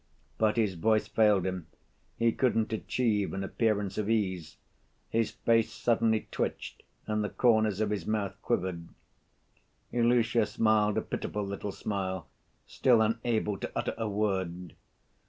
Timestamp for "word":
14.09-14.73